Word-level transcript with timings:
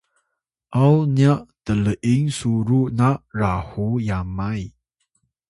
aw 0.83 0.95
niya 1.15 1.33
tl’ing 1.65 2.25
suruw 2.37 2.85
na 2.99 3.09
rahu 3.39 3.87
yamay 4.07 4.61